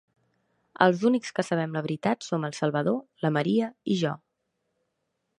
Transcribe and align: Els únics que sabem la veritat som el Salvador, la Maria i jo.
Els 0.85 1.01
únics 1.09 1.33
que 1.39 1.43
sabem 1.49 1.75
la 1.77 1.83
veritat 1.87 2.25
som 2.27 2.47
el 2.49 2.55
Salvador, 2.59 2.97
la 3.27 3.31
Maria 3.35 3.67
i 3.97 3.99
jo. 4.05 4.15